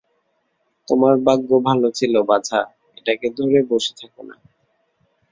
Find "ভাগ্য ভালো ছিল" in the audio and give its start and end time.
1.27-2.13